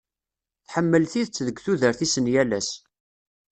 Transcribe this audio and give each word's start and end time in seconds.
Tḥemmel 0.67 1.03
tidet 1.11 1.43
deg 1.47 1.57
tudert-is 1.65 2.15
n 2.19 2.25
yal 2.33 2.51
ass. 2.59 2.69